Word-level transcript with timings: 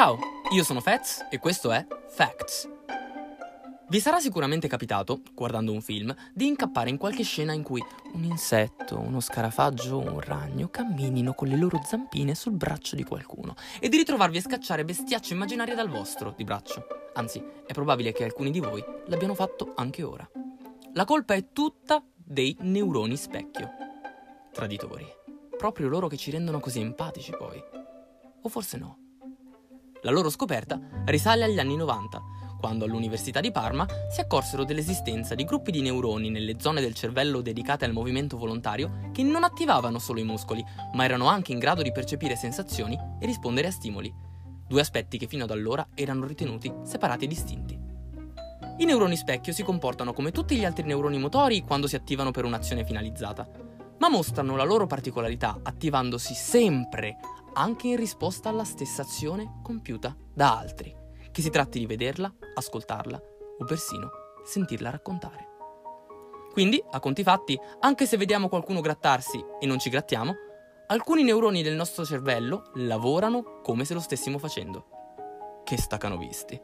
Ciao, 0.00 0.18
io 0.52 0.64
sono 0.64 0.80
Fats 0.80 1.26
e 1.28 1.38
questo 1.38 1.70
è 1.72 1.86
Facts. 2.08 2.66
Vi 3.86 4.00
sarà 4.00 4.18
sicuramente 4.18 4.66
capitato, 4.66 5.20
guardando 5.34 5.72
un 5.72 5.82
film, 5.82 6.16
di 6.32 6.46
incappare 6.46 6.88
in 6.88 6.96
qualche 6.96 7.22
scena 7.22 7.52
in 7.52 7.62
cui 7.62 7.84
un 8.14 8.24
insetto, 8.24 8.98
uno 8.98 9.20
scarafaggio 9.20 9.96
o 9.96 10.10
un 10.10 10.20
ragno 10.22 10.70
camminino 10.70 11.34
con 11.34 11.48
le 11.48 11.58
loro 11.58 11.82
zampine 11.84 12.34
sul 12.34 12.54
braccio 12.54 12.96
di 12.96 13.04
qualcuno 13.04 13.54
e 13.78 13.90
di 13.90 13.98
ritrovarvi 13.98 14.38
a 14.38 14.40
scacciare 14.40 14.86
bestiacce 14.86 15.34
immaginarie 15.34 15.74
dal 15.74 15.90
vostro 15.90 16.32
di 16.34 16.44
braccio. 16.44 16.86
Anzi, 17.12 17.44
è 17.66 17.72
probabile 17.74 18.12
che 18.12 18.24
alcuni 18.24 18.50
di 18.50 18.60
voi 18.60 18.82
l'abbiano 19.08 19.34
fatto 19.34 19.74
anche 19.76 20.02
ora. 20.02 20.26
La 20.94 21.04
colpa 21.04 21.34
è 21.34 21.52
tutta 21.52 22.02
dei 22.14 22.56
neuroni 22.60 23.18
specchio. 23.18 23.68
Traditori. 24.50 25.06
Proprio 25.58 25.88
loro 25.88 26.08
che 26.08 26.16
ci 26.16 26.30
rendono 26.30 26.58
così 26.58 26.80
empatici 26.80 27.32
poi. 27.36 27.62
O 28.40 28.48
forse 28.48 28.78
no. 28.78 29.08
La 30.02 30.10
loro 30.10 30.30
scoperta 30.30 30.80
risale 31.04 31.44
agli 31.44 31.58
anni 31.58 31.76
90, 31.76 32.22
quando 32.58 32.86
all'Università 32.86 33.40
di 33.40 33.50
Parma 33.50 33.86
si 34.10 34.20
accorsero 34.20 34.64
dell'esistenza 34.64 35.34
di 35.34 35.44
gruppi 35.44 35.70
di 35.70 35.82
neuroni 35.82 36.30
nelle 36.30 36.56
zone 36.58 36.80
del 36.80 36.94
cervello 36.94 37.42
dedicate 37.42 37.84
al 37.84 37.92
movimento 37.92 38.38
volontario 38.38 39.10
che 39.12 39.22
non 39.22 39.44
attivavano 39.44 39.98
solo 39.98 40.20
i 40.20 40.24
muscoli, 40.24 40.64
ma 40.94 41.04
erano 41.04 41.26
anche 41.26 41.52
in 41.52 41.58
grado 41.58 41.82
di 41.82 41.92
percepire 41.92 42.34
sensazioni 42.34 42.98
e 43.18 43.26
rispondere 43.26 43.68
a 43.68 43.72
stimoli. 43.72 44.10
Due 44.66 44.80
aspetti 44.80 45.18
che 45.18 45.26
fino 45.26 45.44
ad 45.44 45.50
allora 45.50 45.86
erano 45.94 46.24
ritenuti 46.24 46.72
separati 46.82 47.26
e 47.26 47.28
distinti. 47.28 47.78
I 48.78 48.84
neuroni 48.86 49.16
specchio 49.16 49.52
si 49.52 49.62
comportano 49.62 50.14
come 50.14 50.30
tutti 50.30 50.56
gli 50.56 50.64
altri 50.64 50.84
neuroni 50.84 51.18
motori 51.18 51.62
quando 51.62 51.86
si 51.86 51.96
attivano 51.96 52.30
per 52.30 52.46
un'azione 52.46 52.86
finalizzata, 52.86 53.46
ma 53.98 54.08
mostrano 54.08 54.56
la 54.56 54.64
loro 54.64 54.86
particolarità 54.86 55.60
attivandosi 55.62 56.32
sempre 56.32 57.18
anche 57.52 57.88
in 57.88 57.96
risposta 57.96 58.48
alla 58.48 58.64
stessa 58.64 59.02
azione 59.02 59.60
compiuta 59.62 60.16
da 60.32 60.58
altri, 60.58 60.94
che 61.30 61.42
si 61.42 61.50
tratti 61.50 61.78
di 61.78 61.86
vederla, 61.86 62.32
ascoltarla 62.54 63.20
o 63.58 63.64
persino 63.64 64.10
sentirla 64.44 64.90
raccontare. 64.90 65.48
Quindi, 66.52 66.82
a 66.90 66.98
conti 66.98 67.22
fatti, 67.22 67.58
anche 67.80 68.06
se 68.06 68.16
vediamo 68.16 68.48
qualcuno 68.48 68.80
grattarsi 68.80 69.42
e 69.60 69.66
non 69.66 69.78
ci 69.78 69.88
grattiamo, 69.88 70.34
alcuni 70.88 71.22
neuroni 71.22 71.62
del 71.62 71.76
nostro 71.76 72.04
cervello 72.04 72.70
lavorano 72.74 73.60
come 73.62 73.84
se 73.84 73.94
lo 73.94 74.00
stessimo 74.00 74.38
facendo. 74.38 75.62
Che 75.64 75.78
staccano 75.78 76.16
visti. 76.16 76.60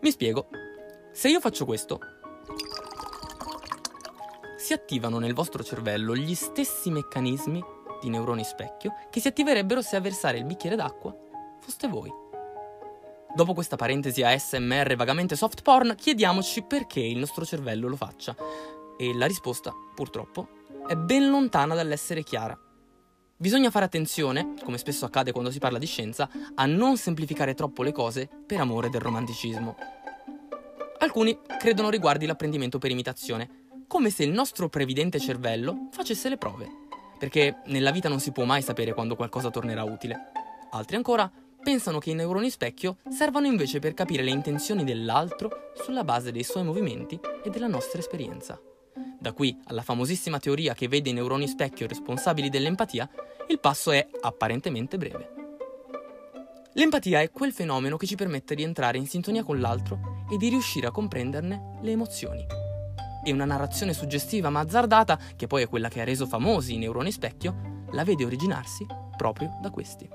Mi 0.00 0.10
spiego. 0.10 0.48
Se 1.12 1.28
io 1.28 1.40
faccio 1.40 1.66
questo, 1.66 1.98
si 4.56 4.72
attivano 4.72 5.18
nel 5.18 5.34
vostro 5.34 5.62
cervello 5.62 6.14
gli 6.14 6.34
stessi 6.34 6.90
meccanismi 6.90 7.62
di 8.00 8.08
neuroni 8.08 8.44
specchio 8.44 8.94
che 9.10 9.20
si 9.20 9.28
attiverebbero 9.28 9.82
se 9.82 9.96
a 9.96 10.00
versare 10.00 10.38
il 10.38 10.44
bicchiere 10.44 10.76
d'acqua 10.76 11.26
foste 11.68 11.86
voi. 11.86 12.10
Dopo 13.34 13.52
questa 13.52 13.76
parentesi 13.76 14.22
ASMR 14.22 14.96
vagamente 14.96 15.36
soft 15.36 15.60
porn, 15.62 15.94
chiediamoci 15.94 16.62
perché 16.62 17.00
il 17.00 17.18
nostro 17.18 17.44
cervello 17.44 17.86
lo 17.86 17.96
faccia. 17.96 18.34
E 18.96 19.14
la 19.14 19.26
risposta, 19.26 19.72
purtroppo, 19.94 20.48
è 20.86 20.96
ben 20.96 21.28
lontana 21.28 21.74
dall'essere 21.74 22.22
chiara. 22.22 22.58
Bisogna 23.36 23.70
fare 23.70 23.84
attenzione, 23.84 24.54
come 24.64 24.78
spesso 24.78 25.04
accade 25.04 25.30
quando 25.30 25.50
si 25.50 25.58
parla 25.58 25.78
di 25.78 25.86
scienza, 25.86 26.28
a 26.54 26.66
non 26.66 26.96
semplificare 26.96 27.54
troppo 27.54 27.82
le 27.82 27.92
cose 27.92 28.28
per 28.46 28.58
amore 28.58 28.88
del 28.88 29.02
romanticismo. 29.02 29.76
Alcuni 30.98 31.38
credono 31.58 31.90
riguardi 31.90 32.26
l'apprendimento 32.26 32.78
per 32.78 32.90
imitazione, 32.90 33.66
come 33.86 34.10
se 34.10 34.24
il 34.24 34.32
nostro 34.32 34.68
previdente 34.68 35.20
cervello 35.20 35.88
facesse 35.92 36.28
le 36.28 36.38
prove 36.38 36.86
perché 37.18 37.56
nella 37.66 37.90
vita 37.90 38.08
non 38.08 38.20
si 38.20 38.30
può 38.30 38.44
mai 38.44 38.62
sapere 38.62 38.94
quando 38.94 39.16
qualcosa 39.16 39.50
tornerà 39.50 39.82
utile. 39.82 40.30
Altri 40.70 40.96
ancora 40.96 41.30
pensano 41.62 41.98
che 41.98 42.10
i 42.10 42.14
neuroni 42.14 42.48
specchio 42.50 42.98
servano 43.10 43.46
invece 43.46 43.80
per 43.80 43.92
capire 43.92 44.22
le 44.22 44.30
intenzioni 44.30 44.84
dell'altro 44.84 45.72
sulla 45.74 46.04
base 46.04 46.32
dei 46.32 46.44
suoi 46.44 46.64
movimenti 46.64 47.18
e 47.44 47.50
della 47.50 47.66
nostra 47.66 47.98
esperienza. 47.98 48.60
Da 49.18 49.32
qui 49.32 49.58
alla 49.64 49.82
famosissima 49.82 50.38
teoria 50.38 50.74
che 50.74 50.88
vede 50.88 51.10
i 51.10 51.12
neuroni 51.12 51.48
specchio 51.48 51.88
responsabili 51.88 52.48
dell'empatia, 52.48 53.08
il 53.48 53.58
passo 53.58 53.90
è 53.90 54.06
apparentemente 54.20 54.96
breve. 54.96 55.32
L'empatia 56.74 57.20
è 57.20 57.30
quel 57.30 57.52
fenomeno 57.52 57.96
che 57.96 58.06
ci 58.06 58.14
permette 58.14 58.54
di 58.54 58.62
entrare 58.62 58.98
in 58.98 59.06
sintonia 59.06 59.42
con 59.42 59.58
l'altro 59.58 60.26
e 60.30 60.36
di 60.36 60.48
riuscire 60.48 60.86
a 60.86 60.92
comprenderne 60.92 61.78
le 61.82 61.90
emozioni 61.90 62.67
e 63.22 63.32
una 63.32 63.44
narrazione 63.44 63.92
suggestiva 63.92 64.50
ma 64.50 64.60
azzardata, 64.60 65.18
che 65.36 65.46
poi 65.46 65.62
è 65.62 65.68
quella 65.68 65.88
che 65.88 66.00
ha 66.00 66.04
reso 66.04 66.26
famosi 66.26 66.74
i 66.74 66.78
neuroni 66.78 67.12
specchio, 67.12 67.86
la 67.92 68.04
vede 68.04 68.24
originarsi 68.24 68.86
proprio 69.16 69.58
da 69.60 69.70
questi. 69.70 70.08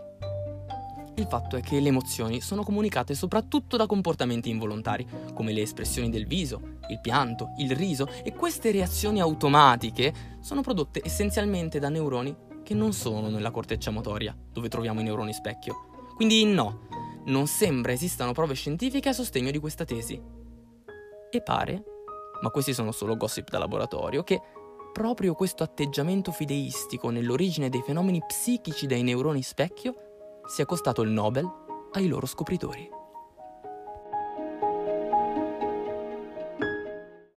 Il 1.16 1.28
fatto 1.28 1.58
è 1.58 1.62
che 1.62 1.80
le 1.80 1.90
emozioni 1.90 2.42
sono 2.42 2.64
comunicate 2.64 3.14
soprattutto 3.14 3.78
da 3.78 3.86
comportamenti 3.86 4.50
involontari, 4.50 5.08
come 5.34 5.54
le 5.54 5.62
espressioni 5.62 6.10
del 6.10 6.26
viso, 6.26 6.78
il 6.90 7.00
pianto, 7.02 7.54
il 7.58 7.76
riso, 7.76 8.10
e 8.24 8.34
queste 8.34 8.72
reazioni 8.72 9.22
automatiche 9.22 10.14
sono 10.40 10.62
prodotte 10.62 11.02
essenzialmente 11.04 11.78
da 11.78 11.90
neuroni 11.90 12.36
che 12.64 12.74
non 12.74 12.94
sono 12.94 13.30
nella 13.30 13.52
corteccia 13.52 13.92
motoria, 13.92 14.36
dove 14.52 14.70
troviamo 14.70 15.02
i 15.02 15.04
neuroni 15.04 15.34
specchio. 15.34 16.08
Quindi 16.16 16.46
no, 16.46 16.88
non 17.26 17.46
sembra 17.46 17.92
esistano 17.92 18.32
prove 18.32 18.56
scientifiche 18.56 19.10
a 19.10 19.14
sostegno 19.14 19.52
di 19.52 19.60
questa 19.60 19.86
tesi. 19.86 20.20
E 21.30 21.42
pare 21.42 21.84
ma 22.44 22.50
questi 22.50 22.74
sono 22.74 22.92
solo 22.92 23.16
gossip 23.16 23.50
da 23.50 23.58
laboratorio, 23.58 24.22
che 24.22 24.42
proprio 24.92 25.34
questo 25.34 25.64
atteggiamento 25.64 26.32
fideistico 26.32 27.10
nell'origine 27.10 27.70
dei 27.70 27.82
fenomeni 27.82 28.22
psichici 28.28 28.86
dei 28.86 29.02
neuroni 29.02 29.42
specchio 29.42 29.96
sia 30.46 30.66
costato 30.66 31.02
il 31.02 31.10
Nobel 31.10 31.50
ai 31.94 32.08
loro 32.08 32.26
scopritori. 32.26 33.02